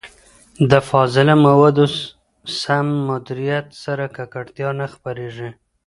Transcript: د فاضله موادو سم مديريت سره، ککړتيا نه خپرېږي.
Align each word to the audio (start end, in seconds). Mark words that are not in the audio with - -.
د 0.71 0.73
فاضله 0.89 1.33
موادو 1.45 1.85
سم 2.59 2.87
مديريت 3.07 3.67
سره، 3.83 4.03
ککړتيا 4.15 4.69
نه 4.79 4.87
خپرېږي. 4.93 5.49